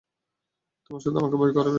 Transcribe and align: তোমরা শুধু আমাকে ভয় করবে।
তোমরা 0.85 0.99
শুধু 0.99 1.17
আমাকে 1.17 1.37
ভয় 1.37 1.51
করবে। 1.51 1.69